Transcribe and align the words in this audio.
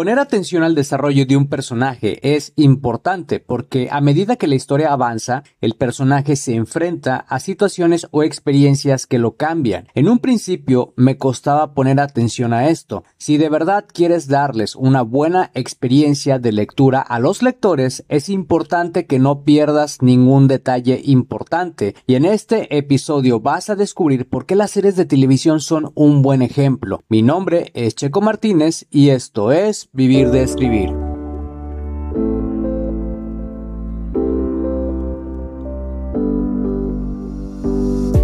Poner 0.00 0.18
atención 0.18 0.62
al 0.62 0.74
desarrollo 0.74 1.26
de 1.26 1.36
un 1.36 1.46
personaje 1.46 2.34
es 2.34 2.54
importante 2.56 3.38
porque 3.38 3.88
a 3.90 4.00
medida 4.00 4.36
que 4.36 4.46
la 4.46 4.54
historia 4.54 4.94
avanza, 4.94 5.42
el 5.60 5.74
personaje 5.74 6.36
se 6.36 6.54
enfrenta 6.54 7.16
a 7.16 7.38
situaciones 7.38 8.08
o 8.10 8.22
experiencias 8.22 9.06
que 9.06 9.18
lo 9.18 9.36
cambian. 9.36 9.88
En 9.94 10.08
un 10.08 10.18
principio 10.18 10.94
me 10.96 11.18
costaba 11.18 11.74
poner 11.74 12.00
atención 12.00 12.54
a 12.54 12.70
esto. 12.70 13.04
Si 13.18 13.36
de 13.36 13.50
verdad 13.50 13.84
quieres 13.92 14.26
darles 14.26 14.74
una 14.74 15.02
buena 15.02 15.50
experiencia 15.52 16.38
de 16.38 16.52
lectura 16.52 17.02
a 17.02 17.18
los 17.18 17.42
lectores, 17.42 18.02
es 18.08 18.30
importante 18.30 19.04
que 19.04 19.18
no 19.18 19.44
pierdas 19.44 20.00
ningún 20.00 20.48
detalle 20.48 21.02
importante. 21.04 21.94
Y 22.06 22.14
en 22.14 22.24
este 22.24 22.74
episodio 22.78 23.40
vas 23.40 23.68
a 23.68 23.76
descubrir 23.76 24.30
por 24.30 24.46
qué 24.46 24.56
las 24.56 24.70
series 24.70 24.96
de 24.96 25.04
televisión 25.04 25.60
son 25.60 25.92
un 25.94 26.22
buen 26.22 26.40
ejemplo. 26.40 27.02
Mi 27.10 27.20
nombre 27.20 27.70
es 27.74 27.96
Checo 27.96 28.22
Martínez 28.22 28.86
y 28.90 29.10
esto 29.10 29.52
es 29.52 29.89
vivir 29.92 30.30
de 30.30 30.44
escribir. 30.44 30.90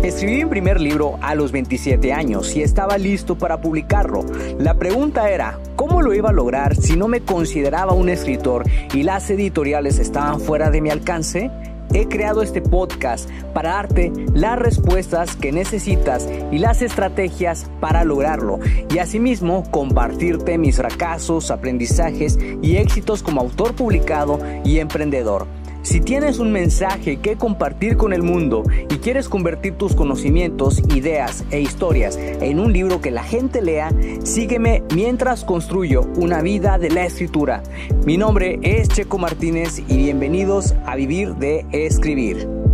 Escribí 0.04 0.44
mi 0.44 0.46
primer 0.48 0.80
libro 0.80 1.18
a 1.20 1.34
los 1.34 1.50
27 1.50 2.12
años 2.12 2.54
y 2.54 2.62
estaba 2.62 2.98
listo 2.98 3.36
para 3.36 3.60
publicarlo. 3.60 4.24
La 4.60 4.74
pregunta 4.74 5.28
era, 5.28 5.58
¿cómo 5.74 6.02
lo 6.02 6.14
iba 6.14 6.28
a 6.28 6.32
lograr 6.32 6.76
si 6.76 6.96
no 6.96 7.08
me 7.08 7.22
consideraba 7.22 7.94
un 7.94 8.10
escritor 8.10 8.62
y 8.94 9.02
las 9.02 9.28
editoriales 9.28 9.98
estaban 9.98 10.40
fuera 10.40 10.70
de 10.70 10.80
mi 10.80 10.90
alcance? 10.90 11.50
He 11.92 12.08
creado 12.08 12.42
este 12.42 12.60
podcast 12.60 13.30
para 13.54 13.70
darte 13.70 14.12
las 14.34 14.58
respuestas 14.58 15.36
que 15.36 15.52
necesitas 15.52 16.28
y 16.50 16.58
las 16.58 16.82
estrategias 16.82 17.66
para 17.80 18.04
lograrlo 18.04 18.58
y 18.90 18.98
asimismo 18.98 19.70
compartirte 19.70 20.58
mis 20.58 20.76
fracasos, 20.76 21.50
aprendizajes 21.50 22.38
y 22.62 22.76
éxitos 22.76 23.22
como 23.22 23.40
autor 23.40 23.74
publicado 23.74 24.38
y 24.64 24.78
emprendedor. 24.78 25.46
Si 25.86 26.00
tienes 26.00 26.40
un 26.40 26.50
mensaje 26.50 27.18
que 27.18 27.36
compartir 27.36 27.96
con 27.96 28.12
el 28.12 28.24
mundo 28.24 28.64
y 28.90 28.96
quieres 28.96 29.28
convertir 29.28 29.74
tus 29.74 29.94
conocimientos, 29.94 30.82
ideas 30.92 31.44
e 31.52 31.60
historias 31.60 32.16
en 32.16 32.58
un 32.58 32.72
libro 32.72 33.00
que 33.00 33.12
la 33.12 33.22
gente 33.22 33.62
lea, 33.62 33.92
sígueme 34.24 34.82
mientras 34.96 35.44
construyo 35.44 36.00
una 36.16 36.42
vida 36.42 36.76
de 36.78 36.90
la 36.90 37.04
escritura. 37.04 37.62
Mi 38.04 38.16
nombre 38.16 38.58
es 38.62 38.88
Checo 38.88 39.18
Martínez 39.18 39.80
y 39.86 39.96
bienvenidos 39.98 40.74
a 40.86 40.96
Vivir 40.96 41.36
de 41.36 41.64
Escribir. 41.70 42.65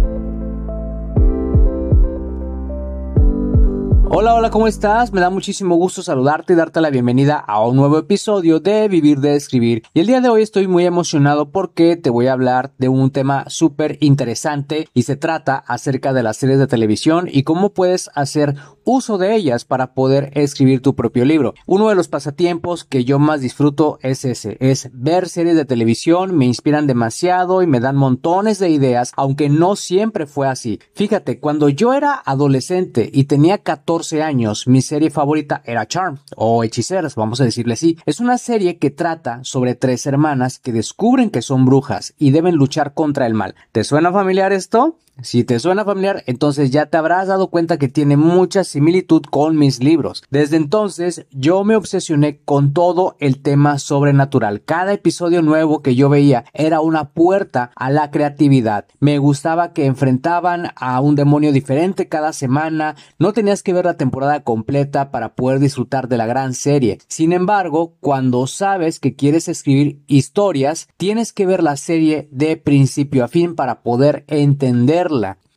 Hola, 4.15 4.35
hola, 4.35 4.51
¿cómo 4.51 4.69
estás? 4.69 5.11
Me 5.11 5.23
da 5.23 5.31
muchísimo 5.31 5.77
gusto 5.77 6.03
saludarte 6.03 6.53
y 6.53 6.57
darte 6.57 6.83
la 6.83 6.91
bienvenida 6.91 7.39
a 7.39 7.67
un 7.67 7.77
nuevo 7.77 7.97
episodio 7.97 8.61
de 8.61 8.87
Vivir 8.87 9.21
de 9.21 9.37
Escribir. 9.37 9.85
Y 9.95 10.01
el 10.01 10.07
día 10.07 10.21
de 10.21 10.29
hoy 10.29 10.43
estoy 10.43 10.69
muy 10.69 10.85
emocionado 10.85 11.51
porque 11.51 11.97
te 11.97 12.11
voy 12.11 12.27
a 12.27 12.35
hablar 12.35 12.75
de 12.77 12.91
un 12.91 13.11
tema 13.11 13.47
súper 13.49 13.97
interesante 14.03 14.87
y 14.93 15.05
se 15.05 15.17
trata 15.17 15.57
acerca 15.67 16.13
de 16.13 16.23
las 16.23 16.37
series 16.37 16.59
de 16.59 16.67
televisión 16.67 17.27
y 17.33 17.45
cómo 17.45 17.71
puedes 17.71 18.11
hacer 18.15 18.55
uso 18.85 19.19
de 19.19 19.35
ellas 19.35 19.65
para 19.65 19.95
poder 19.95 20.31
escribir 20.35 20.83
tu 20.83 20.95
propio 20.95 21.25
libro. 21.25 21.55
Uno 21.67 21.89
de 21.89 21.95
los 21.95 22.09
pasatiempos 22.09 22.85
que 22.85 23.05
yo 23.05 23.19
más 23.19 23.41
disfruto 23.41 23.99
es 24.03 24.25
ese, 24.25 24.57
es 24.61 24.91
ver 24.93 25.29
series 25.29 25.57
de 25.57 25.65
televisión, 25.65 26.37
me 26.37 26.47
inspiran 26.47 26.87
demasiado 26.87 27.63
y 27.63 27.67
me 27.67 27.81
dan 27.81 27.97
montones 27.97 28.59
de 28.59 28.71
ideas, 28.71 29.13
aunque 29.17 29.49
no 29.49 29.77
siempre 29.77 30.27
fue 30.27 30.49
así. 30.49 30.81
Fíjate, 30.95 31.39
cuando 31.39 31.69
yo 31.69 31.93
era 31.95 32.15
adolescente 32.15 33.11
y 33.13 33.25
tenía 33.25 33.59
14 33.59 34.23
años, 34.23 34.67
mi 34.67 34.83
serie 34.83 35.11
favorita 35.11 35.63
era 35.65 35.87
Charm, 35.87 36.19
o 36.37 36.65
Hechiceras, 36.65 37.15
vamos 37.15 37.41
a 37.41 37.45
decirle 37.45 37.75
así. 37.75 37.99
Es 38.07 38.21
una 38.21 38.39
serie 38.39 38.79
que 38.79 38.91
trata 38.91 39.41
sobre 39.45 39.75
tres 39.75 40.07
hermanas 40.07 40.59
que 40.59 40.73
descubren 40.73 41.31
que 41.31 41.43
son 41.43 41.65
brujas 41.65 42.15
y 42.19 42.31
deben 42.31 42.57
luchar 42.57 42.95
contra 42.95 43.27
el 43.27 43.35
mal. 43.35 43.55
¿Te 43.73 43.85
suena 43.85 44.13
familiar 44.13 44.53
esto? 44.53 44.97
Si 45.21 45.45
te 45.45 45.59
suena 45.59 45.85
familiar, 45.85 46.25
entonces 46.27 46.71
ya 46.71 46.87
te 46.87 46.97
habrás 46.97 47.29
dado 47.29 47.49
cuenta 47.49 47.79
que 47.79 47.89
tiene 47.89 48.17
mucha 48.17 48.65
similitud 48.65 49.23
con 49.31 49.59
mis 49.59 49.83
libros. 49.83 50.25
Desde 50.31 50.57
entonces 50.57 51.27
yo 51.31 51.65
me 51.65 51.77
obsesioné 51.77 52.41
con 52.45 52.73
todo 52.73 53.17
el 53.21 53.43
tema 53.43 53.79
sobrenatural. 53.79 54.63
Cada 54.63 54.95
episodio 54.95 55.43
nuevo 55.43 55.83
que 55.83 55.95
yo 55.95 56.09
veía 56.09 56.45
era 56.55 56.81
una 56.81 57.11
puerta 57.11 57.73
a 57.77 57.91
la 57.91 58.11
creatividad. 58.11 58.87
Me 59.01 59.19
gustaba 59.19 59.75
que 59.75 59.85
enfrentaban 59.85 60.71
a 60.77 61.01
un 61.01 61.15
demonio 61.15 61.53
diferente 61.53 62.09
cada 62.09 62.33
semana. 62.33 62.97
No 63.19 63.35
tenías 63.35 63.63
que 63.63 63.75
ver 63.75 63.85
la 63.85 63.99
temporada 63.99 64.41
completa 64.41 65.11
para 65.11 65.35
poder 65.35 65.61
disfrutar 65.61 66.09
de 66.09 66.17
la 66.17 66.27
gran 66.27 66.55
serie. 66.55 66.99
Sin 67.09 67.35
embargo, 67.35 67.97
cuando 68.01 68.47
sabes 68.47 68.99
que 68.99 69.15
quieres 69.15 69.47
escribir 69.49 70.03
historias, 70.07 70.89
tienes 70.97 71.35
que 71.35 71.47
ver 71.47 71.63
la 71.63 71.77
serie 71.77 72.29
de 72.33 72.57
principio 72.57 73.25
a 73.25 73.29
fin 73.29 73.55
para 73.55 73.83
poder 73.83 74.25
entender 74.27 75.02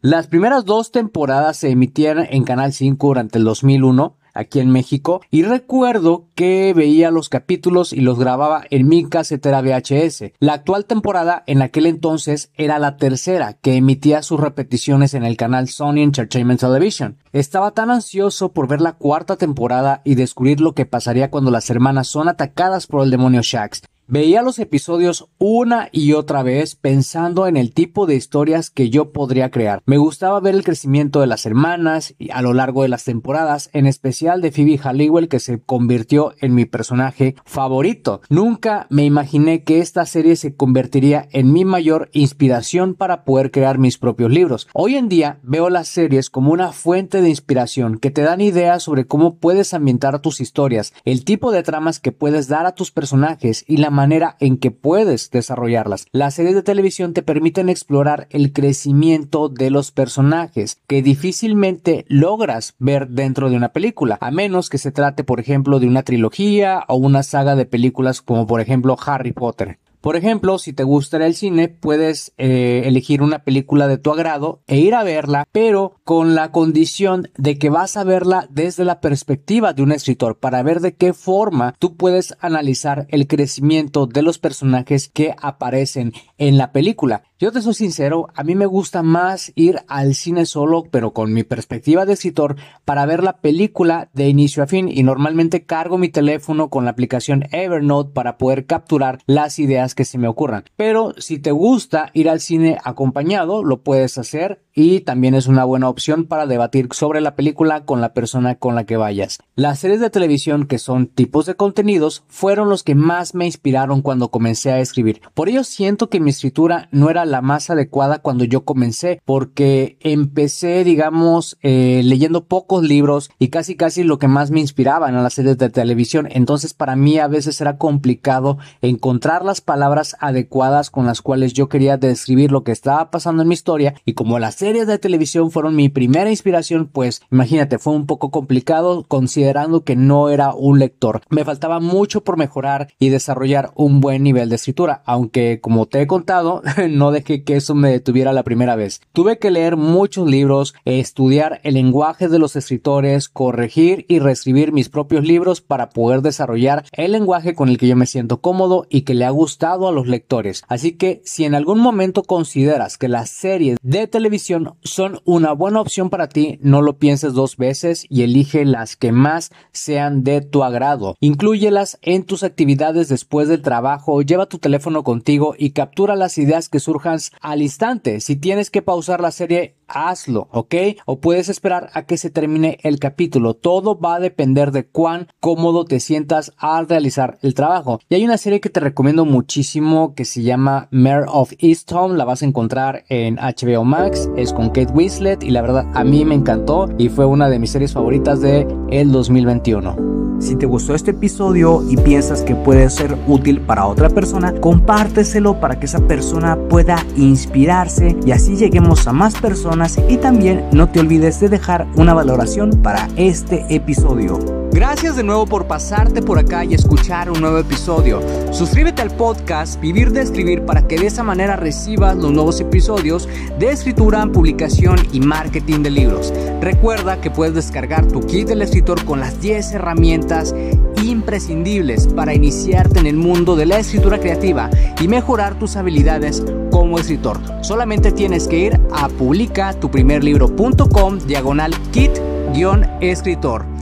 las 0.02 0.28
primeras 0.28 0.66
dos 0.66 0.92
temporadas 0.92 1.58
se 1.58 1.70
emitían 1.70 2.28
en 2.30 2.44
Canal 2.44 2.74
5 2.74 3.08
durante 3.08 3.38
el 3.38 3.44
2001 3.44 4.16
aquí 4.36 4.60
en 4.60 4.70
México 4.70 5.22
y 5.32 5.44
recuerdo 5.44 6.28
que 6.36 6.74
veía 6.76 7.10
los 7.10 7.30
capítulos 7.30 7.94
y 7.94 8.02
los 8.02 8.20
grababa 8.20 8.64
en 8.70 8.88
mi 8.88 9.06
casetera 9.06 9.62
VHS. 9.62 10.34
La 10.40 10.54
actual 10.54 10.86
temporada 10.86 11.44
en 11.48 11.62
aquel 11.62 11.88
entonces 11.88 12.52
era 12.54 12.78
la 12.78 12.98
tercera 12.98 13.54
que 13.54 13.76
emitía 13.76 14.22
sus 14.22 14.40
repeticiones 14.40 15.14
en 15.16 15.24
el 15.24 15.38
canal 15.38 15.70
Sony 15.70 16.00
Entertainment 16.00 16.60
Television. 16.60 17.18
Estaba 17.32 17.72
tan 17.72 17.90
ansioso 17.90 18.52
por 18.52 18.68
ver 18.68 18.82
la 18.82 18.94
cuarta 18.94 19.38
temporada 19.38 20.02
y 20.04 20.16
descubrir 20.16 20.62
lo 20.62 20.74
que 20.74 20.86
pasaría 20.86 21.32
cuando 21.32 21.50
las 21.50 21.70
hermanas 21.70 22.08
son 22.08 22.28
atacadas 22.28 22.86
por 22.88 23.04
el 23.04 23.10
demonio 23.10 23.42
Shax. 23.42 23.82
Veía 24.08 24.44
los 24.44 24.60
episodios 24.60 25.30
una 25.40 25.90
y 25.92 26.14
otra 26.14 26.44
vez 26.44 26.76
pensando 26.76 27.48
en 27.48 27.58
el 27.58 27.74
tipo 27.74 28.06
de 28.06 28.14
historias 28.16 28.70
que 28.70 28.92
yo 28.92 29.12
podría 29.12 29.50
crear. 29.50 29.82
Me 29.88 29.98
gustaba 29.98 30.40
ver 30.40 30.54
el 30.54 30.64
crecimiento 30.64 31.22
de 31.22 31.28
las 31.28 31.48
hermanas 31.48 32.14
a 32.32 32.44
lo 32.44 32.54
largo 32.54 32.84
de 32.84 32.90
las 32.90 33.04
temporadas, 33.04 33.72
en 33.74 33.88
especial 33.88 34.42
de 34.42 34.52
Phoebe 34.52 34.78
Halliwell 34.78 35.28
que 35.28 35.40
se 35.40 35.60
convirtió 35.60 36.36
en 36.40 36.54
mi 36.54 36.66
personaje 36.66 37.36
favorito. 37.46 38.22
Nunca 38.30 38.86
me 38.92 39.06
imaginé 39.06 39.64
que 39.64 39.80
esta 39.80 40.06
serie 40.06 40.36
se 40.36 40.56
convertiría 40.56 41.28
en 41.32 41.52
mi 41.52 41.66
mayor 41.66 42.10
inspiración 42.14 42.94
para 42.94 43.26
poder 43.26 43.50
crear 43.50 43.80
mis 43.80 43.98
propios 43.98 44.30
libros. 44.30 44.68
Hoy 44.74 44.98
en 44.98 45.10
día 45.10 45.40
veo 45.42 45.72
las 45.72 45.88
series 45.88 46.30
como 46.30 46.52
una 46.52 46.74
fuente 46.74 47.24
de 47.24 47.30
inspiración 47.30 47.98
que 47.98 48.12
te 48.12 48.22
dan 48.22 48.42
ideas 48.42 48.84
sobre 48.84 49.08
cómo 49.08 49.38
puedes 49.38 49.74
ambientar 49.74 50.20
tus 50.20 50.42
historias, 50.42 50.94
el 51.06 51.26
tipo 51.26 51.52
de 51.52 51.64
tramas 51.64 52.00
que 52.00 52.12
puedes 52.12 52.48
dar 52.48 52.68
a 52.68 52.76
tus 52.76 52.92
personajes 52.92 53.66
y 53.68 53.78
la 53.78 53.95
manera 53.96 54.38
en 54.40 54.58
que 54.58 54.70
puedes 54.70 55.32
desarrollarlas. 55.32 56.06
Las 56.12 56.36
series 56.36 56.54
de 56.54 56.62
televisión 56.62 57.14
te 57.14 57.24
permiten 57.24 57.70
explorar 57.70 58.28
el 58.30 58.54
crecimiento 58.54 59.50
de 59.50 59.72
los 59.72 59.92
personajes 59.92 60.80
que 60.86 61.02
difícilmente 61.02 62.06
logras 62.08 62.76
ver 62.78 63.08
dentro 63.10 63.50
de 63.50 63.56
una 63.56 63.70
película, 63.70 64.20
a 64.22 64.30
menos 64.30 64.70
que 64.70 64.78
se 64.78 64.92
trate, 64.92 65.24
por 65.24 65.40
ejemplo, 65.40 65.80
de 65.80 65.88
una 65.88 66.04
trilogía 66.04 66.84
o 66.88 66.96
una 66.96 67.24
saga 67.24 67.56
de 67.56 67.66
películas 67.66 68.22
como 68.22 68.46
por 68.46 68.62
ejemplo 68.62 68.96
Harry 69.04 69.32
Potter. 69.32 69.80
Por 70.06 70.18
ejemplo, 70.18 70.60
si 70.60 70.72
te 70.72 70.84
gusta 70.84 71.18
el 71.18 71.34
cine, 71.34 71.68
puedes 71.68 72.32
eh, 72.38 72.84
elegir 72.86 73.24
una 73.24 73.40
película 73.40 73.88
de 73.88 73.98
tu 73.98 74.12
agrado 74.12 74.62
e 74.68 74.78
ir 74.78 74.94
a 74.94 75.04
verla, 75.04 75.48
pero 75.52 76.00
con 76.04 76.36
la 76.36 76.52
condición 76.52 77.32
de 77.40 77.58
que 77.58 77.72
vas 77.72 77.98
a 77.98 78.04
verla 78.04 78.48
desde 78.52 78.86
la 78.86 79.02
perspectiva 79.02 79.74
de 79.74 79.82
un 79.82 79.92
escritor 79.92 80.38
para 80.38 80.62
ver 80.62 80.80
de 80.80 80.94
qué 80.94 81.14
forma 81.14 81.74
tú 81.80 81.98
puedes 81.98 82.36
analizar 82.40 83.08
el 83.10 83.26
crecimiento 83.26 84.06
de 84.06 84.22
los 84.22 84.38
personajes 84.38 85.10
que 85.10 85.34
aparecen 85.42 86.14
en 86.38 86.60
la 86.60 86.72
película. 86.72 87.24
Yo 87.38 87.52
te 87.52 87.62
soy 87.62 87.74
sincero, 87.74 88.30
a 88.34 88.46
mí 88.46 88.56
me 88.56 88.66
gusta 88.66 89.04
más 89.04 89.52
ir 89.56 89.82
al 89.90 90.16
cine 90.16 90.46
solo, 90.46 90.86
pero 90.90 91.12
con 91.12 91.34
mi 91.34 91.44
perspectiva 91.44 92.06
de 92.06 92.14
escritor, 92.14 92.56
para 92.86 93.06
ver 93.06 93.26
la 93.26 93.42
película 93.42 94.08
de 94.14 94.30
inicio 94.30 94.64
a 94.64 94.68
fin 94.68 94.88
y 94.90 95.04
normalmente 95.04 95.66
cargo 95.66 95.98
mi 95.98 96.08
teléfono 96.08 96.70
con 96.70 96.86
la 96.86 96.92
aplicación 96.92 97.44
Evernote 97.52 98.14
para 98.14 98.38
poder 98.38 98.66
capturar 98.66 99.20
las 99.26 99.60
ideas 99.60 99.96
que 99.96 100.06
se 100.06 100.18
me 100.18 100.30
ocurran. 100.30 100.64
Pero 100.78 101.14
si 101.18 101.38
te 101.38 101.52
gusta 101.52 102.10
ir 102.14 102.30
al 102.30 102.40
cine 102.40 102.78
acompañado, 102.86 103.66
lo 103.66 103.84
puedes 103.84 104.18
hacer 104.18 104.62
y 104.74 105.02
también 105.02 105.36
es 105.36 105.48
una 105.48 105.66
buena 105.66 105.90
opción 105.90 106.26
para 106.26 106.46
debatir 106.46 106.88
sobre 106.92 107.20
la 107.20 107.36
película 107.36 107.84
con 107.84 108.00
la 108.00 108.14
persona 108.14 108.56
con 108.56 108.76
la 108.76 108.86
que 108.86 108.96
vayas. 108.96 109.40
Las 109.56 109.80
series 109.80 110.00
de 110.00 110.10
televisión 110.10 110.68
que 110.68 110.80
son 110.80 111.08
tipos 111.08 111.46
de 111.46 111.56
contenidos 111.56 112.24
fueron 112.28 112.70
los 112.70 112.84
que 112.84 112.96
más 112.96 113.36
me 113.36 113.46
inspiraron 113.46 114.02
cuando 114.02 114.32
comencé 114.32 114.72
a 114.72 114.80
escribir. 114.80 115.22
Por 115.34 115.50
ello 115.50 115.66
siento 115.66 116.10
que 116.10 116.22
mi 116.22 116.30
escritura 116.30 116.88
no 116.92 117.10
era 117.10 117.25
la 117.26 117.42
más 117.42 117.70
adecuada 117.70 118.20
cuando 118.20 118.44
yo 118.44 118.66
comencé, 118.66 119.22
porque 119.26 119.98
empecé, 120.02 120.84
digamos, 120.84 121.58
eh, 121.62 122.02
leyendo 122.04 122.46
pocos 122.46 122.84
libros 122.84 123.30
y 123.40 123.50
casi 123.50 123.76
casi 123.76 124.04
lo 124.04 124.20
que 124.20 124.28
más 124.28 124.52
me 124.52 124.60
inspiraba 124.60 125.10
en 125.10 125.16
las 125.16 125.34
series 125.34 125.58
de 125.58 125.70
televisión. 125.70 126.28
Entonces 126.32 126.74
para 126.74 126.96
mí 126.96 127.20
a 127.20 127.28
veces 127.28 127.60
era 127.62 127.78
complicado 127.78 128.58
encontrar 128.82 129.44
las 129.44 129.62
palabras 129.62 130.16
adecuadas 130.20 130.90
con 130.90 131.06
las 131.06 131.22
cuales 131.22 131.54
yo 131.54 131.70
quería 131.70 131.98
describir 131.98 132.52
lo 132.52 132.64
que 132.64 132.72
estaba 132.72 133.12
pasando 133.12 133.42
en 133.42 133.50
mi 133.50 133.54
historia 133.54 133.96
y 134.06 134.14
como 134.14 134.40
las 134.40 134.56
series 134.56 134.88
de 134.88 134.98
televisión 134.98 135.52
fueron 135.52 135.76
mi 135.76 135.90
primera 135.90 136.30
inspiración, 136.30 136.90
pues 136.92 137.22
imagínate, 137.32 137.80
fue 137.80 137.94
un 137.94 138.06
poco 138.06 138.32
complicado 138.32 139.06
considerando 139.08 139.84
que 139.84 139.96
no 139.96 140.30
era 140.30 140.54
un 140.54 140.80
lector. 140.80 141.22
Me 141.30 141.46
faltaba 141.46 141.80
mucho 141.80 142.24
por 142.24 142.38
mejorar 142.38 142.88
y 143.00 143.10
desarrollar 143.10 143.72
un 143.76 144.02
buen 144.02 144.24
nivel 144.24 144.50
de 144.50 144.56
escritura, 144.56 145.02
aunque 145.06 145.60
como 145.62 145.86
te 145.86 146.02
he 146.02 146.08
contado, 146.08 146.62
no 146.90 147.12
dejé 147.16 147.44
que 147.44 147.56
eso 147.56 147.74
me 147.74 147.90
detuviera 147.90 148.34
la 148.34 148.44
primera 148.44 148.76
vez. 148.76 149.02
Tuve 149.14 149.40
que 149.40 149.52
leer 149.52 149.78
muchos 149.78 150.30
libros, 150.30 150.76
estudiar 150.86 151.60
el 151.64 151.74
lenguaje 151.74 152.28
de 152.28 152.40
los 152.40 152.56
escritores, 152.56 153.30
corregir 153.30 154.06
y 154.08 154.20
reescribir 154.20 154.72
mis 154.72 154.90
propios 154.90 155.26
libros 155.26 155.62
para 155.62 155.90
poder 155.90 156.22
desarrollar 156.22 156.86
el 156.92 157.14
lenguaje 157.14 157.56
con 157.56 157.70
el 157.70 157.78
que 157.78 157.88
yo 157.88 157.96
me 157.96 158.06
siento 158.06 158.42
cómodo 158.42 158.86
y 158.90 159.02
que 159.02 159.14
le 159.14 159.26
ha 159.26 159.30
gustado 159.30 159.88
a 159.88 159.92
los 159.92 160.08
lectores. 160.08 160.64
Así 160.68 160.94
que 160.94 161.22
si 161.26 161.46
en 161.46 161.56
algún 161.56 161.80
momento 161.80 162.24
consideras 162.24 162.98
que 162.98 163.08
las 163.08 163.30
series 163.30 163.78
de 163.82 164.08
televisión 164.08 164.76
son 164.84 165.22
una 165.26 165.54
buena 165.54 165.82
opción 165.82 166.10
para 166.10 166.30
ti, 166.30 166.60
no 166.62 166.82
lo 166.82 166.98
pienses 166.98 167.34
dos 167.34 167.58
veces 167.58 168.06
y 168.10 168.24
elige 168.24 168.66
las 168.66 168.96
que 168.96 169.12
más 169.12 169.52
sean 169.72 170.24
de 170.24 170.42
tu 170.42 170.64
agrado. 170.64 171.16
Inclúyelas 171.20 171.98
en 172.02 172.24
tus 172.24 172.44
actividades 172.44 173.08
después 173.08 173.48
del 173.48 173.62
trabajo, 173.62 174.22
lleva 174.22 174.48
tu 174.48 174.58
teléfono 174.58 175.04
contigo 175.04 175.56
y 175.58 175.72
captura 175.72 176.16
las 176.16 176.38
ideas 176.38 176.70
que 176.70 176.80
surjan 176.80 177.05
al 177.42 177.62
instante. 177.62 178.20
Si 178.20 178.36
tienes 178.36 178.70
que 178.70 178.82
pausar 178.82 179.22
la 179.22 179.32
serie, 179.32 179.76
hazlo, 179.88 180.48
¿ok? 180.52 180.76
O 181.06 181.20
puedes 181.20 181.50
esperar 181.50 181.90
a 181.94 182.06
que 182.06 182.18
se 182.18 182.30
termine 182.30 182.78
el 182.84 183.00
capítulo. 183.00 183.54
Todo 183.54 184.00
va 184.00 184.16
a 184.16 184.20
depender 184.20 184.72
de 184.72 184.86
cuán 184.86 185.28
cómodo 185.40 185.86
te 185.86 186.00
sientas 186.00 186.54
al 186.58 186.88
realizar 186.88 187.38
el 187.42 187.54
trabajo. 187.54 188.00
Y 188.10 188.16
hay 188.16 188.26
una 188.26 188.38
serie 188.38 188.60
que 188.60 188.70
te 188.70 188.80
recomiendo 188.80 189.26
muchísimo 189.26 190.14
que 190.16 190.26
se 190.26 190.44
llama 190.44 190.88
Mare 190.92 191.26
of 191.28 191.54
Easttown. 191.60 192.18
La 192.18 192.26
vas 192.26 192.42
a 192.42 192.46
encontrar 192.46 193.06
en 193.10 193.36
HBO 193.36 193.84
Max. 193.84 194.30
Es 194.36 194.54
con 194.54 194.70
Kate 194.70 194.94
Winslet 194.94 195.44
y 195.44 195.52
la 195.52 195.62
verdad 195.62 195.86
a 195.94 196.04
mí 196.04 196.26
me 196.26 196.36
encantó 196.36 196.90
y 196.98 197.10
fue 197.10 197.26
una 197.26 197.50
de 197.50 197.60
mis 197.60 197.72
series 197.72 197.94
favoritas 197.94 198.42
de 198.42 198.68
el 198.90 199.12
2021. 199.12 200.25
Si 200.40 200.56
te 200.56 200.66
gustó 200.66 200.96
este 200.96 201.12
episodio 201.12 201.84
y 201.90 201.98
piensas 201.98 202.42
que 202.42 202.56
puede 202.56 202.90
ser 202.90 203.18
útil 203.28 203.62
para 203.62 203.86
otra 203.86 204.10
persona, 204.10 204.54
compárteselo 204.54 205.60
para 205.60 205.80
que 205.80 205.86
esa 205.86 206.00
persona 206.00 206.58
pueda 206.70 206.98
inspirarse 207.16 208.16
y 208.26 208.32
así 208.32 208.56
lleguemos 208.56 209.08
a 209.08 209.14
más 209.14 209.36
personas 209.36 210.00
y 210.10 210.18
también 210.18 210.66
no 210.72 210.90
te 210.90 211.00
olvides 211.00 211.40
de 211.40 211.50
dejar 211.50 211.88
una 211.96 212.14
valoración 212.14 212.72
para 212.82 213.08
este 213.16 213.66
episodio. 213.70 214.65
Gracias 214.76 215.16
de 215.16 215.24
nuevo 215.24 215.46
por 215.46 215.68
pasarte 215.68 216.22
por 216.22 216.38
acá 216.38 216.66
y 216.66 216.74
escuchar 216.74 217.32
un 217.32 217.40
nuevo 217.40 217.60
episodio. 217.60 218.22
Suscríbete 218.52 219.02
al 219.02 219.10
podcast 219.10 219.80
Vivir 219.80 220.12
de 220.12 220.20
Escribir 220.20 220.66
para 220.66 220.86
que 220.86 221.00
de 221.00 221.08
esa 221.08 221.24
manera 221.24 221.56
recibas 221.56 222.18
los 222.18 222.34
nuevos 222.34 222.60
episodios 222.60 223.30
de 223.58 223.72
escritura, 223.72 224.28
publicación 224.28 224.98
y 225.14 225.22
marketing 225.22 225.82
de 225.82 225.92
libros. 225.92 226.34
Recuerda 226.60 227.22
que 227.22 227.32
puedes 227.32 227.56
descargar 227.56 228.06
tu 228.10 228.20
kit 228.20 228.50
del 228.50 228.64
escritor 228.64 229.06
con 229.06 229.22
las 229.22 229.40
10 229.40 229.76
herramientas 229.76 230.54
imprescindibles 231.02 232.10
para 232.10 232.34
iniciarte 232.34 233.00
en 233.00 233.08
el 233.08 233.16
mundo 233.16 233.56
de 233.56 233.68
la 233.68 233.80
escritura 233.80 234.20
creativa 234.20 234.70
y 235.00 235.08
mejorar 235.08 235.58
tus 235.58 235.78
habilidades 235.78 236.44
como 236.70 237.00
escritor. 237.00 237.40
Solamente 237.62 238.12
tienes 238.12 238.50
que 238.50 238.60
ir 238.60 238.82
a 238.92 239.08
publicatuprimerlibro.com 239.08 241.20
diagonal 241.20 241.74
kit-escritor. 241.94 243.75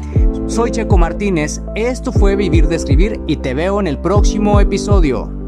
Soy 0.47 0.71
Checo 0.71 0.97
Martínez, 0.97 1.61
esto 1.73 2.11
fue 2.11 2.35
Vivir 2.35 2.67
de 2.67 2.75
Escribir 2.75 3.21
y 3.27 3.37
te 3.37 3.53
veo 3.53 3.79
en 3.79 3.87
el 3.87 3.97
próximo 3.97 4.59
episodio. 4.59 5.42